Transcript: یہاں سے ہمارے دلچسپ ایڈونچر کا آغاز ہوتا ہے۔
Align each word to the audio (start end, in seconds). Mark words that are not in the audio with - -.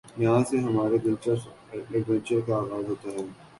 یہاں 0.17 0.43
سے 0.43 0.57
ہمارے 0.59 0.97
دلچسپ 0.97 1.49
ایڈونچر 1.91 2.39
کا 2.47 2.55
آغاز 2.55 2.85
ہوتا 2.89 3.07
ہے۔ 3.09 3.23